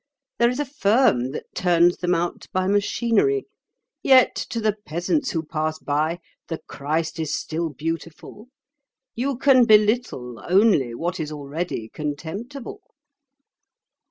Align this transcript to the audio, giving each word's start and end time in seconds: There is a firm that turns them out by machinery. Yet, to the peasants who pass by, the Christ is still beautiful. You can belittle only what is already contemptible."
There 0.39 0.49
is 0.49 0.59
a 0.59 0.65
firm 0.65 1.29
that 1.33 1.45
turns 1.53 1.97
them 1.97 2.15
out 2.15 2.47
by 2.51 2.65
machinery. 2.65 3.45
Yet, 4.01 4.33
to 4.49 4.59
the 4.59 4.75
peasants 4.83 5.29
who 5.29 5.43
pass 5.43 5.77
by, 5.77 6.17
the 6.47 6.57
Christ 6.67 7.19
is 7.19 7.35
still 7.35 7.69
beautiful. 7.69 8.47
You 9.13 9.37
can 9.37 9.65
belittle 9.65 10.41
only 10.49 10.95
what 10.95 11.19
is 11.19 11.31
already 11.31 11.87
contemptible." 11.93 12.81